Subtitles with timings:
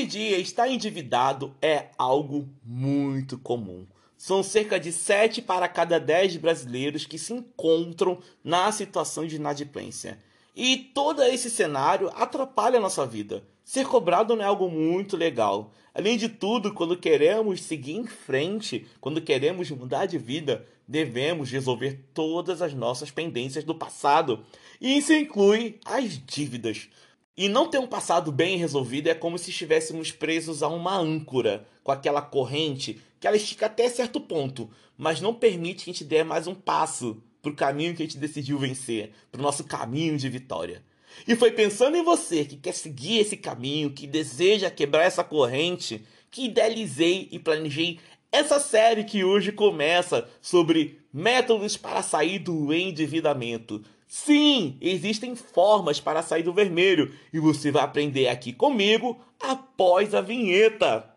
[0.00, 3.84] Hoje em dia, estar endividado é algo muito comum.
[4.16, 10.18] São cerca de 7 para cada 10 brasileiros que se encontram na situação de inadimplência.
[10.56, 13.44] E todo esse cenário atrapalha a nossa vida.
[13.62, 15.70] Ser cobrado não é algo muito legal.
[15.94, 22.00] Além de tudo, quando queremos seguir em frente, quando queremos mudar de vida, devemos resolver
[22.14, 24.46] todas as nossas pendências do passado.
[24.80, 26.88] E isso inclui as dívidas.
[27.36, 31.66] E não ter um passado bem resolvido é como se estivéssemos presos a uma âncora,
[31.82, 36.04] com aquela corrente que ela estica até certo ponto, mas não permite que a gente
[36.04, 39.64] dê mais um passo para o caminho que a gente decidiu vencer, para o nosso
[39.64, 40.82] caminho de vitória.
[41.26, 46.04] E foi pensando em você que quer seguir esse caminho, que deseja quebrar essa corrente,
[46.30, 47.98] que idealizei e planejei
[48.32, 53.82] essa série que hoje começa sobre métodos para sair do endividamento.
[54.12, 60.20] Sim, existem formas para sair do vermelho e você vai aprender aqui comigo após a
[60.20, 61.09] vinheta.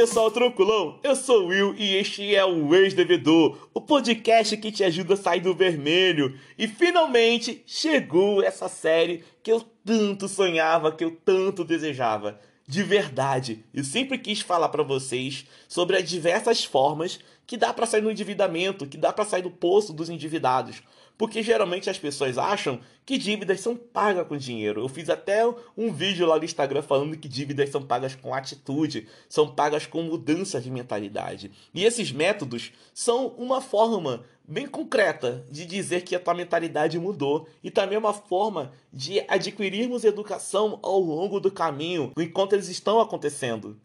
[0.00, 0.98] Pessoal, tranquilão?
[1.02, 5.16] Eu sou o Will e este é o Ex-Devedor, o podcast que te ajuda a
[5.16, 6.38] sair do vermelho.
[6.56, 12.40] E finalmente chegou essa série que eu tanto sonhava, que eu tanto desejava.
[12.66, 17.84] De verdade, eu sempre quis falar para vocês sobre as diversas formas que dá para
[17.84, 20.82] sair do endividamento, que dá para sair do poço dos endividados.
[21.20, 24.80] Porque geralmente as pessoas acham que dívidas são pagas com dinheiro.
[24.80, 29.06] Eu fiz até um vídeo lá no Instagram falando que dívidas são pagas com atitude,
[29.28, 31.50] são pagas com mudança de mentalidade.
[31.74, 37.46] E esses métodos são uma forma bem concreta de dizer que a tua mentalidade mudou
[37.62, 43.78] e também uma forma de adquirirmos educação ao longo do caminho, enquanto eles estão acontecendo.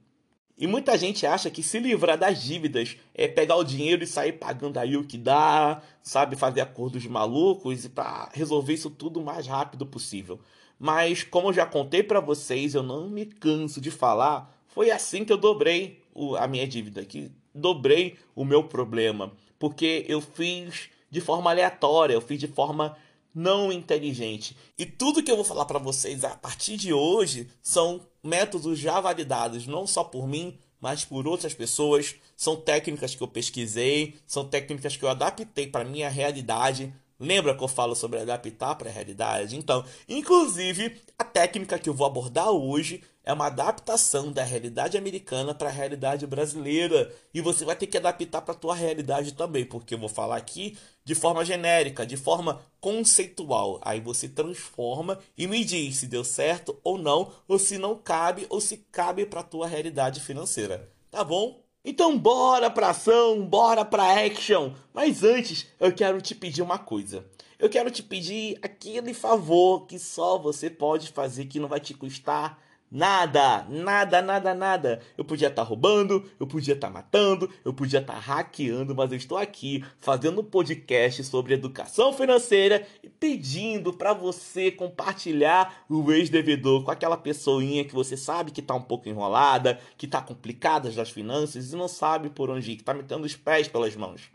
[0.58, 4.34] E muita gente acha que se livrar das dívidas é pegar o dinheiro e sair
[4.34, 9.24] pagando aí o que dá, sabe, fazer acordos malucos e para resolver isso tudo o
[9.24, 10.40] mais rápido possível.
[10.80, 15.26] Mas como eu já contei para vocês, eu não me canso de falar, foi assim
[15.26, 16.02] que eu dobrei
[16.38, 22.22] a minha dívida, que dobrei o meu problema, porque eu fiz de forma aleatória, eu
[22.22, 22.96] fiz de forma
[23.36, 24.56] não inteligente.
[24.78, 29.02] E tudo que eu vou falar para vocês a partir de hoje são métodos já
[29.02, 32.16] validados, não só por mim, mas por outras pessoas.
[32.38, 36.94] São técnicas que eu pesquisei, são técnicas que eu adaptei para minha realidade.
[37.20, 39.58] Lembra que eu falo sobre adaptar para a realidade?
[39.58, 45.54] Então, inclusive, a técnica que eu vou abordar hoje é uma adaptação da realidade americana
[45.54, 47.12] para a realidade brasileira.
[47.34, 50.38] E você vai ter que adaptar para a tua realidade também, porque eu vou falar
[50.38, 53.82] aqui de forma genérica, de forma conceitual.
[53.82, 58.46] Aí você transforma e me diz se deu certo ou não, ou se não cabe,
[58.48, 60.88] ou se cabe para a tua realidade financeira.
[61.10, 61.60] Tá bom?
[61.84, 64.72] Então bora pra ação, bora pra action.
[64.94, 67.26] Mas antes, eu quero te pedir uma coisa.
[67.58, 71.94] Eu quero te pedir aquele favor que só você pode fazer que não vai te
[71.94, 72.60] custar
[72.92, 75.02] Nada, nada, nada, nada.
[75.18, 78.96] Eu podia estar tá roubando, eu podia estar tá matando, eu podia estar tá hackeando,
[78.96, 85.84] mas eu estou aqui fazendo um podcast sobre educação financeira e pedindo para você compartilhar
[85.90, 90.22] o ex-devedor com aquela pessoinha que você sabe que está um pouco enrolada, que está
[90.22, 93.96] complicada das finanças e não sabe por onde ir, que está metendo os pés pelas
[93.96, 94.35] mãos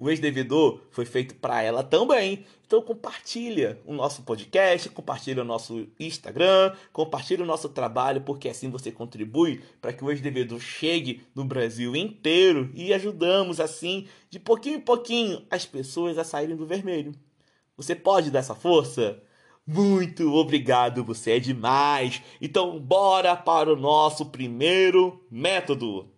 [0.00, 2.46] o ex-devedor foi feito para ela também.
[2.66, 8.70] Então compartilha o nosso podcast, compartilha o nosso Instagram, compartilha o nosso trabalho, porque assim
[8.70, 14.76] você contribui para que o ex-devedor chegue no Brasil inteiro e ajudamos assim, de pouquinho
[14.76, 17.12] em pouquinho, as pessoas a saírem do vermelho.
[17.76, 19.22] Você pode dar essa força?
[19.66, 22.22] Muito obrigado, você é demais.
[22.40, 26.08] Então bora para o nosso primeiro método.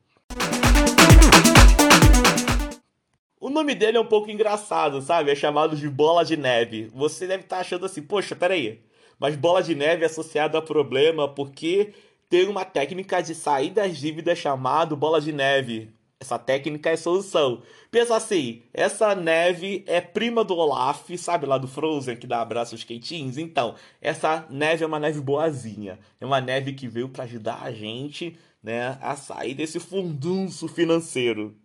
[3.43, 5.33] O nome dele é um pouco engraçado, sabe?
[5.33, 6.89] É chamado de Bola de Neve.
[6.95, 8.79] Você deve estar tá achando assim, poxa, peraí.
[9.19, 11.93] Mas bola de neve é associado a problema porque
[12.31, 15.91] tem uma técnica de sair das dívidas chamado bola de neve.
[16.21, 17.63] Essa técnica é solução.
[17.91, 22.85] Pensa assim, essa neve é prima do Olaf, sabe lá do Frozen que dá abraços
[22.85, 23.39] quentinhos?
[23.39, 25.99] Então, essa neve é uma neve boazinha.
[26.21, 31.61] É uma neve que veio para ajudar a gente, né, a sair desse fundunço financeiro.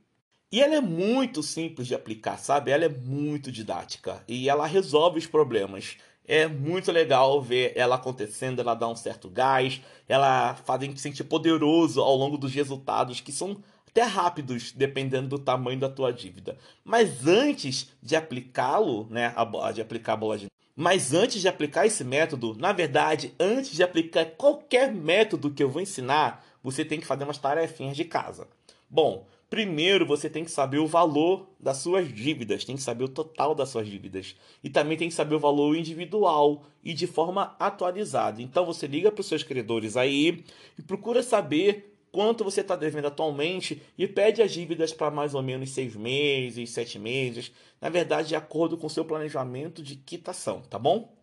[0.50, 2.72] E ela é muito simples de aplicar, sabe?
[2.72, 5.98] Ela é muito didática e ela resolve os problemas.
[6.26, 11.02] É muito legal ver ela acontecendo, ela dá um certo gás, ela faz a gente
[11.02, 16.14] sentir poderoso ao longo dos resultados que são até rápidos, dependendo do tamanho da tua
[16.14, 16.58] dívida.
[16.84, 19.34] Mas antes de aplicá-lo, né,
[19.74, 20.48] de aplicar a bola de
[20.80, 25.72] mas antes de aplicar esse método, na verdade, antes de aplicar qualquer método que eu
[25.72, 28.48] vou ensinar, você tem que fazer umas tarefinhas de casa.
[28.88, 33.10] Bom, primeiro você tem que saber o valor das suas dívidas, tem que saber o
[33.10, 34.36] total das suas dívidas.
[34.64, 38.42] E também tem que saber o valor individual e de forma atualizada.
[38.42, 40.44] Então você liga para os seus credores aí
[40.78, 45.44] e procura saber quanto você está devendo atualmente e pede as dívidas para mais ou
[45.44, 50.62] menos seis meses, sete meses, na verdade, de acordo com o seu planejamento de quitação,
[50.62, 51.17] tá bom?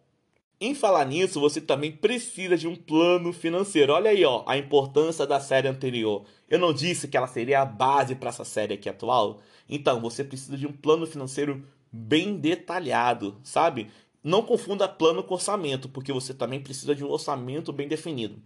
[0.64, 3.92] Em falar nisso, você também precisa de um plano financeiro.
[3.92, 6.24] Olha aí, ó, a importância da série anterior.
[6.48, 9.42] Eu não disse que ela seria a base para essa série aqui atual?
[9.68, 11.62] Então, você precisa de um plano financeiro
[11.92, 13.90] bem detalhado, sabe?
[14.22, 18.40] Não confunda plano com orçamento, porque você também precisa de um orçamento bem definido.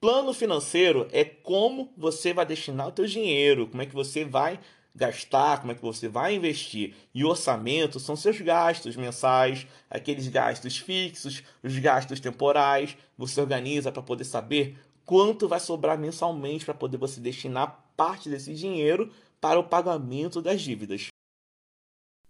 [0.00, 4.58] Plano financeiro é como você vai destinar o teu dinheiro, como é que você vai
[4.94, 6.94] gastar, como é que você vai investir.
[7.14, 12.96] E orçamento são seus gastos mensais, aqueles gastos fixos, os gastos temporais.
[13.16, 18.54] Você organiza para poder saber quanto vai sobrar mensalmente para poder você destinar parte desse
[18.54, 21.08] dinheiro para o pagamento das dívidas.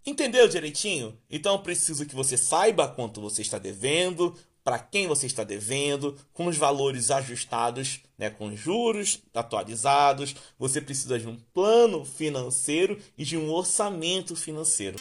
[0.06, 1.18] Entendeu direitinho?
[1.28, 4.34] Então preciso que você saiba quanto você está devendo,
[4.68, 10.36] para quem você está devendo, com os valores ajustados, né, com juros atualizados.
[10.58, 14.98] Você precisa de um plano financeiro e de um orçamento financeiro.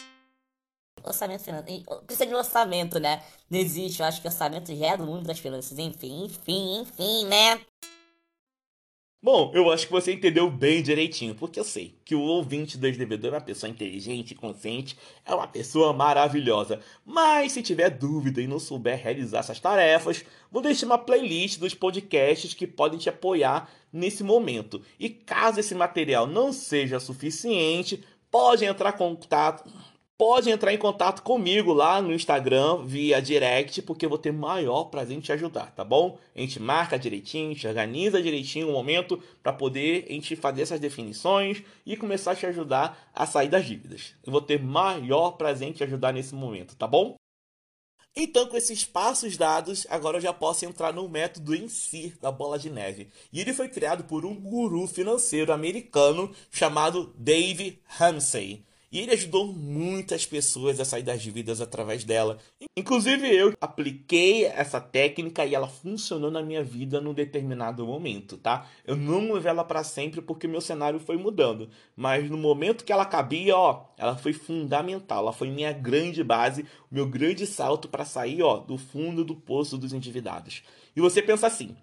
[1.04, 1.84] Orçamento financeiro.
[2.06, 3.22] Precisa de um orçamento, né?
[3.50, 5.78] Não existe, eu acho que orçamento já é do mundo das finanças.
[5.78, 7.60] Enfim, enfim, enfim, né?
[9.20, 12.86] Bom, eu acho que você entendeu bem direitinho, porque eu sei que o ouvinte do
[12.86, 16.78] SDV2 é uma pessoa inteligente, consciente, é uma pessoa maravilhosa.
[17.04, 21.74] Mas se tiver dúvida e não souber realizar essas tarefas, vou deixar uma playlist dos
[21.74, 24.80] podcasts que podem te apoiar nesse momento.
[25.00, 29.68] E caso esse material não seja suficiente, pode entrar em contato
[30.18, 34.86] pode entrar em contato comigo lá no Instagram via direct, porque eu vou ter maior
[34.86, 36.18] prazer em te ajudar, tá bom?
[36.34, 40.62] A gente marca direitinho, a gente organiza direitinho o momento para poder a gente fazer
[40.62, 44.16] essas definições e começar a te ajudar a sair das dívidas.
[44.26, 47.14] Eu vou ter maior prazer em te ajudar nesse momento, tá bom?
[48.16, 52.32] Então, com esses passos dados, agora eu já posso entrar no método em si da
[52.32, 53.08] bola de neve.
[53.32, 58.66] E ele foi criado por um guru financeiro americano chamado Dave Ramsey.
[58.90, 62.38] E ele ajudou muitas pessoas a sair das dívidas através dela.
[62.76, 68.66] Inclusive eu apliquei essa técnica e ela funcionou na minha vida num determinado momento, tá?
[68.86, 72.92] Eu não levei ela para sempre porque meu cenário foi mudando, mas no momento que
[72.92, 78.06] ela cabia, ó, ela foi fundamental, ela foi minha grande base, meu grande salto para
[78.06, 80.62] sair, ó, do fundo do poço dos endividados.
[80.96, 81.76] E você pensa assim: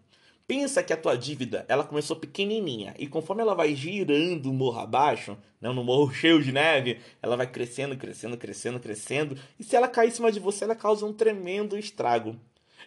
[0.47, 4.80] Pensa que a tua dívida ela começou pequenininha e conforme ela vai girando o morro
[4.80, 9.38] abaixo, né, no morro cheio de neve, ela vai crescendo, crescendo, crescendo, crescendo.
[9.59, 12.36] E se ela cair em cima de você, ela causa um tremendo estrago.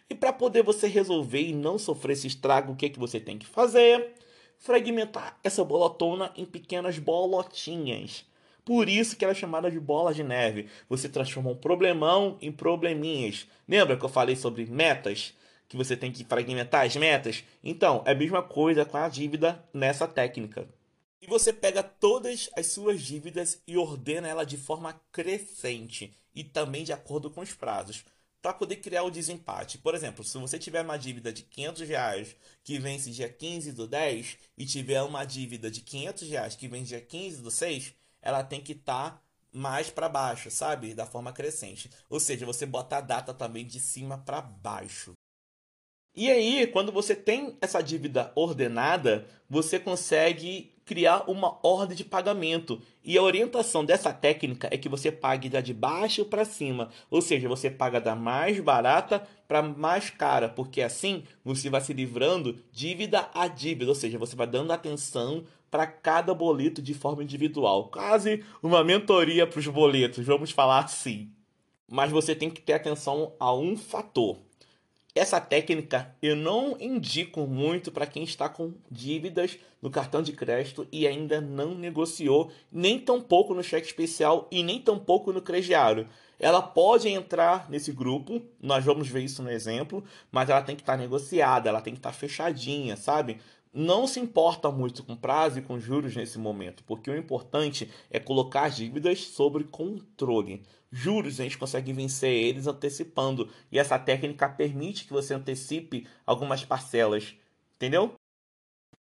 [0.09, 3.19] E para poder você resolver e não sofrer esse estrago, o que, é que você
[3.19, 4.15] tem que fazer?
[4.57, 8.25] Fragmentar essa bolotona em pequenas bolotinhas.
[8.65, 10.69] Por isso que ela é chamada de bola de neve.
[10.89, 13.49] Você transforma um problemão em probleminhas.
[13.67, 15.35] Lembra que eu falei sobre metas?
[15.69, 17.45] Que você tem que fragmentar as metas.
[17.63, 20.67] Então, é a mesma coisa com a dívida nessa técnica.
[21.21, 26.85] E você pega todas as suas dívidas e ordena ela de forma crescente e também
[26.85, 28.05] de acordo com os prazos
[28.41, 29.79] para poder criar o desempate.
[29.79, 33.87] Por exemplo, se você tiver uma dívida de 500 reais que vence dia 15 do
[33.87, 38.45] 10 e tiver uma dívida de 500 reais que vence dia 15 do 6, ela
[38.45, 39.23] tem que estar tá
[39.53, 40.95] mais para baixo, sabe?
[40.95, 41.91] Da forma crescente.
[42.09, 45.13] Ou seja, você bota a data também de cima para baixo.
[46.21, 52.83] E aí, quando você tem essa dívida ordenada, você consegue criar uma ordem de pagamento.
[53.05, 57.23] E a orientação dessa técnica é que você pague da de baixo para cima, ou
[57.23, 62.59] seja, você paga da mais barata para mais cara, porque assim você vai se livrando
[62.73, 67.91] dívida a dívida, ou seja, você vai dando atenção para cada boleto de forma individual.
[67.93, 71.31] Quase uma mentoria para os boletos, vamos falar assim.
[71.89, 74.48] Mas você tem que ter atenção a um fator
[75.19, 80.87] essa técnica eu não indico muito para quem está com dívidas no cartão de crédito
[80.91, 86.09] e ainda não negociou, nem tampouco no cheque especial e nem tampouco no crediário.
[86.41, 90.83] Ela pode entrar nesse grupo, nós vamos ver isso no exemplo, mas ela tem que
[90.83, 93.39] estar tá negociada, ela tem que estar tá fechadinha, sabe?
[93.73, 98.19] Não se importa muito com prazo e com juros nesse momento, porque o importante é
[98.19, 103.49] colocar as dívidas sobre controle juros, a gente consegue vencer eles antecipando.
[103.71, 107.35] E essa técnica permite que você antecipe algumas parcelas,
[107.77, 108.15] entendeu?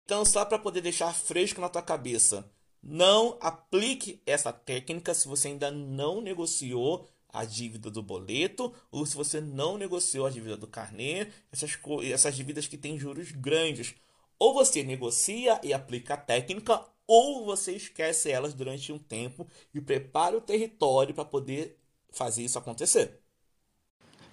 [0.04, 2.50] Então, só para poder deixar fresco na tua cabeça,
[2.85, 9.14] Não aplique essa técnica se você ainda não negociou a dívida do boleto ou se
[9.14, 11.78] você não negociou a dívida do carnê, essas,
[12.11, 13.95] essas dívidas que têm juros grandes.
[14.42, 19.80] Ou você negocia e aplica a técnica, ou você esquece elas durante um tempo e
[19.80, 21.78] prepara o território para poder
[22.11, 23.20] fazer isso acontecer.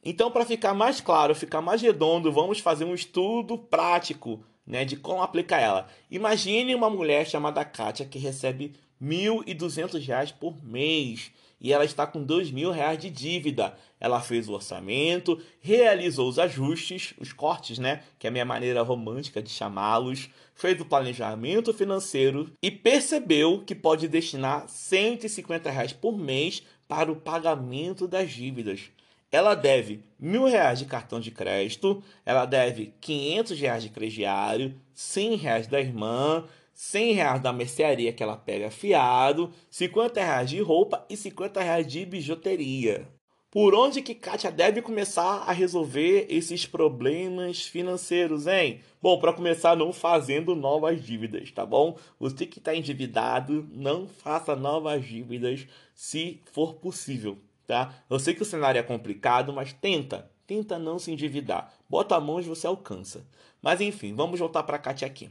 [0.04, 4.98] Então, para ficar mais claro, ficar mais redondo, vamos fazer um estudo prático né, de
[4.98, 5.88] como aplicar ela.
[6.10, 12.24] Imagine uma mulher chamada Kátia que recebe R$ 1.200 por mês e ela está com
[12.24, 13.76] dois mil reais de dívida.
[14.00, 18.04] Ela fez o orçamento, realizou os ajustes, os cortes, né?
[18.18, 23.76] Que é a minha maneira romântica de chamá-los, fez o planejamento financeiro e percebeu que
[23.76, 28.90] pode destinar 150 reais por mês para o pagamento das dívidas.
[29.32, 35.36] Ela deve mil reais de cartão de crédito, ela deve 500 reais de crediário, 100
[35.36, 36.46] reais da irmã,
[36.82, 41.86] 100 reais da mercearia que ela pega fiado, 50 reais de roupa e 50 reais
[41.86, 43.06] de bijuteria.
[43.52, 48.80] Por onde que Kátia deve começar a resolver esses problemas financeiros, hein?
[49.02, 51.98] Bom, para começar, não fazendo novas dívidas, tá bom?
[52.18, 57.94] Você que está endividado, não faça novas dívidas se for possível, tá?
[58.10, 61.74] Eu sei que o cenário é complicado, mas tenta, tenta não se endividar.
[61.90, 63.28] Bota a mão e você alcança.
[63.62, 65.30] Mas enfim, vamos voltar para Kátia aqui.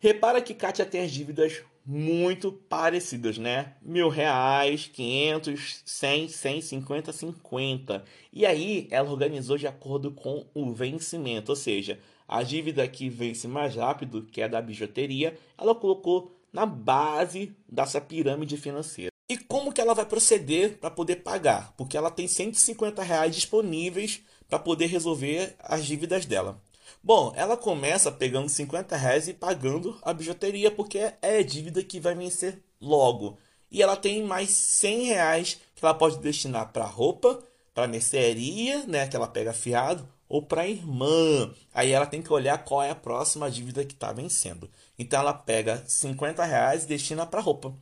[0.00, 3.74] Repara que Kátia tem as dívidas muito parecidas, né?
[3.82, 8.04] Mil reais, quinhentos, cem, cem, cinquenta, cinquenta.
[8.32, 13.48] E aí ela organizou de acordo com o vencimento, ou seja, a dívida que vence
[13.48, 19.10] mais rápido, que é da bijuteria, ela colocou na base dessa pirâmide financeira.
[19.28, 21.74] E como que ela vai proceder para poder pagar?
[21.76, 26.62] Porque ela tem 150 reais disponíveis para poder resolver as dívidas dela.
[27.02, 32.14] Bom, ela começa pegando 50 reais e pagando a bijuteria, porque é dívida que vai
[32.14, 33.38] vencer logo.
[33.70, 37.42] E ela tem mais 100 reais que ela pode destinar para roupa,
[37.74, 41.52] para mercearia, né, que ela pega fiado, ou para irmã.
[41.72, 44.70] Aí ela tem que olhar qual é a próxima dívida que está vencendo.
[44.98, 47.74] Então ela pega 50 reais e destina para roupa.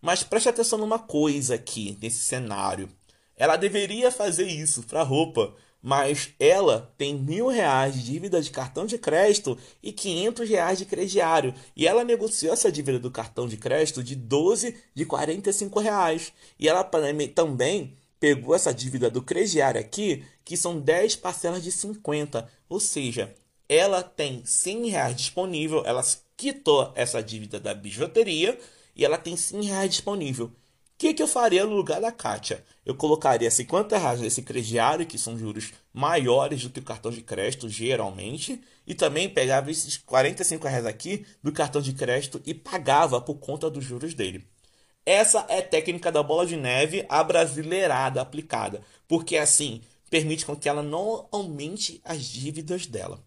[0.00, 2.88] Mas preste atenção numa coisa aqui, nesse cenário.
[3.36, 8.84] Ela deveria fazer isso para roupa, mas ela tem mil reais de dívida de cartão
[8.84, 11.54] de crédito e 500 reais de crediário.
[11.76, 16.32] E ela negociou essa dívida do cartão de crédito de 12 de 45 reais.
[16.58, 22.50] E ela também pegou essa dívida do crediário aqui, que são 10 parcelas de 50.
[22.68, 23.34] Ou seja,
[23.68, 26.02] ela tem 100 reais disponível, ela
[26.36, 28.58] quitou essa dívida da bijuteria
[28.96, 30.52] e ela tem 100 reais disponível
[30.98, 32.64] que, que eu faria no lugar da Kátia?
[32.84, 37.22] Eu colocaria 50 reais nesse crediário, que são juros maiores do que o cartão de
[37.22, 43.20] crédito, geralmente, e também pegava esses 45 reais aqui do cartão de crédito e pagava
[43.20, 44.44] por conta dos juros dele.
[45.06, 50.68] Essa é a técnica da bola de neve abrasileirada aplicada, porque assim permite com que
[50.68, 53.24] ela não aumente as dívidas dela.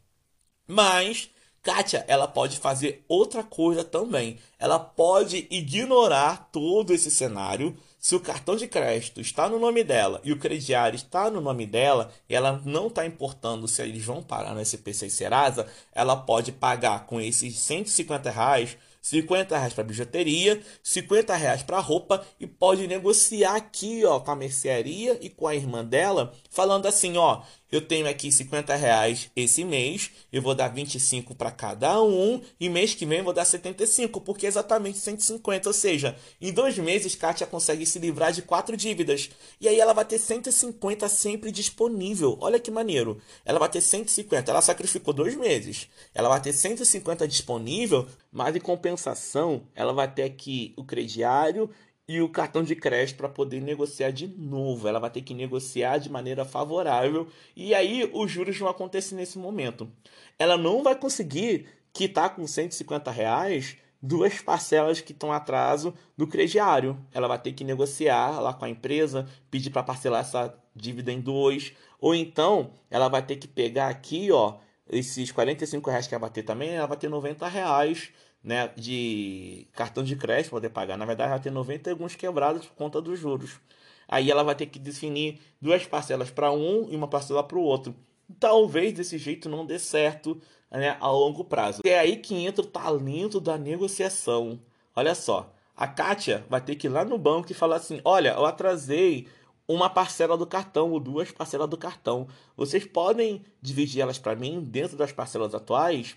[0.68, 1.30] Mas
[1.64, 4.40] Kátia, ela pode fazer outra coisa também.
[4.58, 7.78] Ela pode ignorar todo esse cenário.
[8.00, 11.68] Se o cartão de crédito está no nome dela e o crediário está no nome
[11.68, 16.16] dela, e ela não está importando se eles vão parar no SPC e Serasa, ela
[16.16, 22.46] pode pagar com esses 150 reais 50 reais para bijuteria, 50 reais para roupa e
[22.46, 27.42] pode negociar aqui ó, com a mercearia e com a irmã dela, falando assim, ó,
[27.72, 32.68] eu tenho aqui 50 reais esse mês, eu vou dar 25 para cada um, e
[32.68, 35.70] mês que vem eu vou dar 75, porque é exatamente 150.
[35.70, 39.30] Ou seja, em dois meses, Kátia consegue se livrar de quatro dívidas.
[39.60, 42.38] E aí ela vai ter 150 sempre disponível.
[42.42, 43.22] Olha que maneiro.
[43.46, 45.88] Ela vai ter 150, ela sacrificou dois meses.
[46.14, 51.70] Ela vai ter 150 disponível, mas em compensação, ela vai ter aqui o crediário
[52.08, 54.88] e o cartão de crédito para poder negociar de novo.
[54.88, 59.38] Ela vai ter que negociar de maneira favorável e aí os juros vão acontecer nesse
[59.38, 59.90] momento.
[60.38, 66.98] Ela não vai conseguir quitar com 150 reais duas parcelas que estão atraso do crediário.
[67.14, 71.22] Ela vai ter que negociar lá com a empresa, pedir para parcelar essa dívida em
[71.22, 74.58] dois, ou então ela vai ter que pegar aqui, ó,
[74.90, 78.12] esses 45 reais que ela vai ter também, ela vai ter 90 reais
[78.44, 80.98] né, de cartão de crédito para poder pagar.
[80.98, 83.60] Na verdade, ela tem 90 e alguns quebrados por conta dos juros.
[84.08, 87.62] Aí ela vai ter que definir duas parcelas para um e uma parcela para o
[87.62, 87.96] outro.
[88.40, 91.82] Talvez desse jeito não dê certo né, a longo prazo.
[91.86, 94.60] É aí que entra o talento da negociação.
[94.96, 98.36] Olha só, a Kátia vai ter que ir lá no banco e falar assim: olha,
[98.38, 99.28] eu atrasei
[99.68, 102.28] uma parcela do cartão ou duas parcelas do cartão.
[102.58, 106.16] Vocês podem dividir elas para mim dentro das parcelas atuais?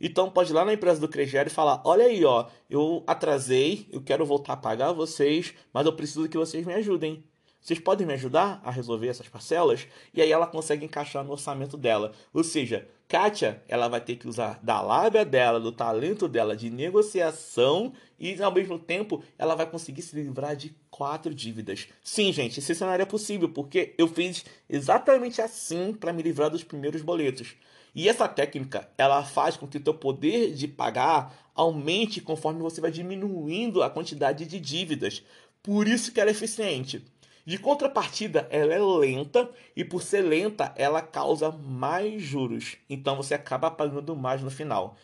[0.00, 3.88] Então pode ir lá na empresa do Cregério e falar: olha aí, ó, eu atrasei,
[3.92, 7.24] eu quero voltar a pagar vocês, mas eu preciso que vocês me ajudem.
[7.64, 9.86] Vocês podem me ajudar a resolver essas parcelas?
[10.12, 12.12] E aí ela consegue encaixar no orçamento dela.
[12.30, 16.68] Ou seja, Kátia, ela vai ter que usar da lábia dela, do talento dela de
[16.68, 21.88] negociação e ao mesmo tempo ela vai conseguir se livrar de quatro dívidas.
[22.02, 26.64] Sim, gente, esse cenário é possível porque eu fiz exatamente assim para me livrar dos
[26.64, 27.56] primeiros boletos.
[27.94, 32.80] E essa técnica, ela faz com que o teu poder de pagar aumente conforme você
[32.80, 35.22] vai diminuindo a quantidade de dívidas.
[35.62, 37.04] Por isso que ela é eficiente.
[37.46, 42.76] De contrapartida, ela é lenta e por ser lenta, ela causa mais juros.
[42.88, 44.96] Então você acaba pagando mais no final.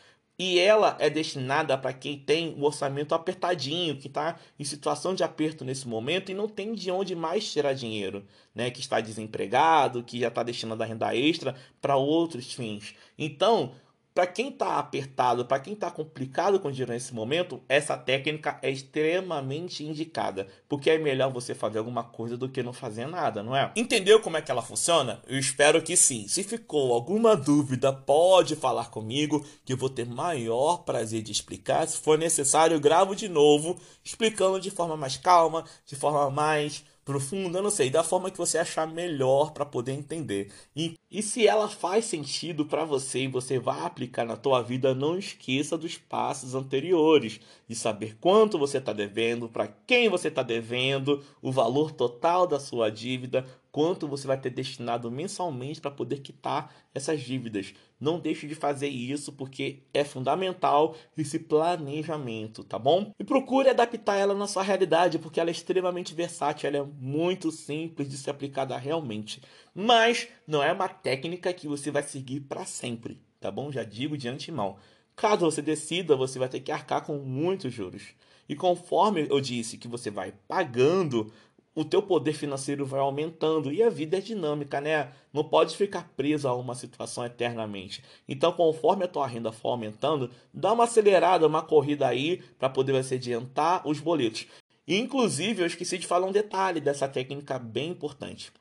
[0.42, 5.23] E ela é destinada para quem tem o orçamento apertadinho, que está em situação de
[5.23, 8.70] aperto nesse momento e não tem de onde mais tirar dinheiro, né?
[8.70, 12.94] Que está desempregado, que já está destinando a renda extra para outros fins.
[13.18, 13.75] Então,
[14.14, 18.71] para quem está apertado, para quem está complicado com dinheiro nesse momento, essa técnica é
[18.71, 23.55] extremamente indicada, porque é melhor você fazer alguma coisa do que não fazer nada, não
[23.55, 23.71] é?
[23.76, 25.23] Entendeu como é que ela funciona?
[25.29, 26.26] Eu espero que sim.
[26.26, 31.87] Se ficou alguma dúvida, pode falar comigo, que eu vou ter maior prazer de explicar.
[31.87, 36.85] Se for necessário, eu gravo de novo, explicando de forma mais calma, de forma mais
[37.11, 40.52] profunda, não sei, da forma que você achar melhor para poder entender.
[40.76, 44.95] E, e se ela faz sentido para você e você vai aplicar na tua vida,
[44.95, 50.45] não esqueça dos passos anteriores, de saber quanto você está devendo, para quem você está
[50.45, 56.21] devendo, o valor total da sua dívida, quanto você vai ter destinado mensalmente para poder
[56.21, 57.75] quitar essas dívidas.
[58.00, 63.12] Não deixe de fazer isso porque é fundamental esse planejamento, tá bom?
[63.19, 67.50] E procure adaptar ela na sua realidade, porque ela é extremamente versátil, ela é muito
[67.50, 69.43] simples de ser aplicada realmente.
[69.75, 73.71] Mas não é uma técnica que você vai seguir para sempre, tá bom?
[73.71, 74.77] Já digo de antemão.
[75.15, 78.15] Caso você decida, você vai ter que arcar com muitos juros.
[78.49, 81.33] E conforme eu disse que você vai pagando
[81.75, 85.12] o teu poder financeiro vai aumentando e a vida é dinâmica, né?
[85.33, 88.03] Não pode ficar preso a uma situação eternamente.
[88.29, 92.92] Então, conforme a tua renda for aumentando, dá uma acelerada, uma corrida aí para poder
[92.92, 94.47] você adiantar os boletos.
[94.87, 98.53] Inclusive, eu esqueci de falar um detalhe dessa técnica bem importante.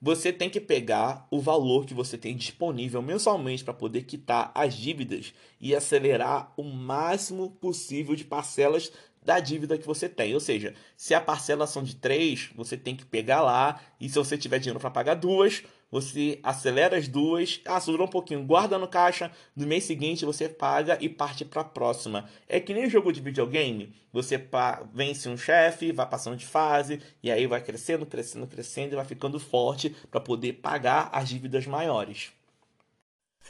[0.00, 4.74] Você tem que pegar o valor que você tem disponível mensalmente para poder quitar as
[4.74, 8.92] dívidas e acelerar o máximo possível de parcelas
[9.26, 10.32] da dívida que você tem.
[10.32, 14.14] Ou seja, se a parcela são de três, você tem que pegar lá e se
[14.14, 18.86] você tiver dinheiro para pagar duas, você acelera as duas, acelera um pouquinho, guarda no
[18.86, 22.28] caixa, no mês seguinte você paga e parte para a próxima.
[22.48, 24.40] É que nem jogo de videogame, você
[24.94, 29.04] vence um chefe, vai passando de fase e aí vai crescendo, crescendo, crescendo e vai
[29.04, 32.35] ficando forte para poder pagar as dívidas maiores.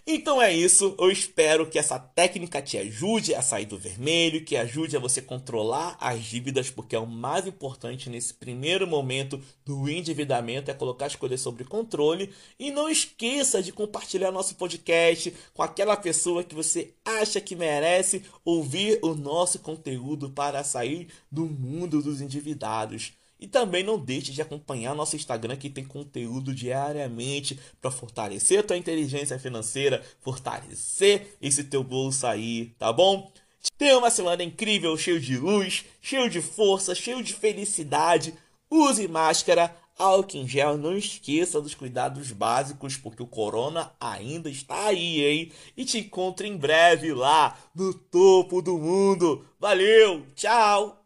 [0.08, 4.56] Então é isso, eu espero que essa técnica te ajude a sair do vermelho, que
[4.56, 9.88] ajude a você controlar as dívidas, porque é o mais importante nesse primeiro momento do
[9.88, 12.32] endividamento, é colocar as coisas sobre controle.
[12.56, 18.22] E não esqueça de compartilhar nosso podcast com aquela pessoa que você acha que merece
[18.44, 23.12] ouvir o nosso conteúdo para sair do mundo dos endividados.
[23.38, 28.62] E também não deixe de acompanhar nosso Instagram que tem conteúdo diariamente para fortalecer a
[28.62, 33.30] tua inteligência financeira, fortalecer esse teu bolso aí, tá bom?
[33.76, 38.34] Tenha uma semana incrível, cheio de luz, cheio de força, cheio de felicidade.
[38.70, 44.86] Use máscara, álcool em gel, não esqueça dos cuidados básicos, porque o corona ainda está
[44.86, 45.52] aí, hein?
[45.76, 49.44] E te encontro em breve lá no topo do mundo.
[49.58, 51.05] Valeu, tchau!